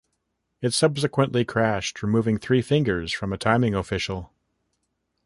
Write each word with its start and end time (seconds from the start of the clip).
It 0.63 0.73
subsequently 0.73 1.45
crashed, 1.45 2.01
removing 2.01 2.39
three 2.39 2.63
fingers 2.63 3.13
from 3.13 3.31
a 3.31 3.37
timing 3.37 3.75
official. 3.75 4.33